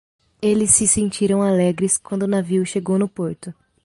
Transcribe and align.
Eles 0.41 0.71
se 0.71 0.87
sentiram 0.87 1.43
alegres 1.43 1.95
quando 1.95 2.23
o 2.23 2.27
navio 2.27 2.65
chegou 2.65 2.97
no 2.97 3.07
porto. 3.07 3.53